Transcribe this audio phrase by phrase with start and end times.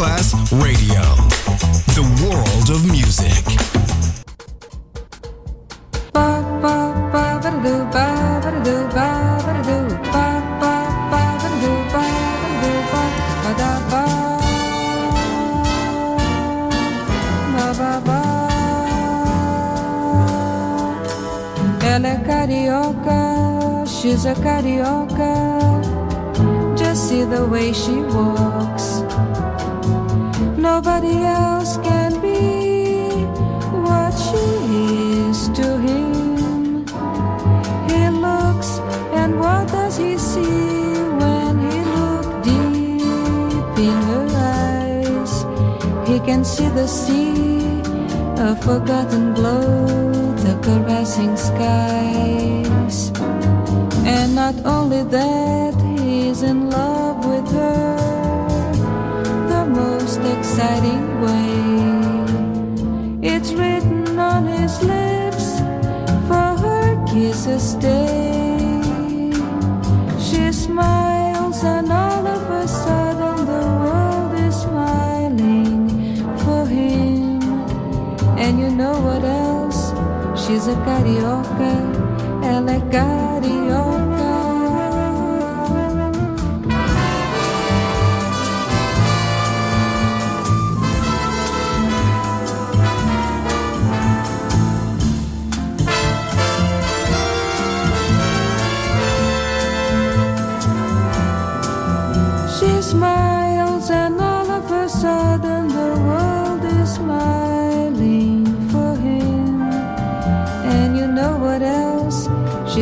[0.00, 1.29] Class Radio.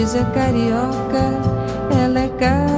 [0.08, 1.22] She's a carioca,
[1.92, 2.77] ela é carioca.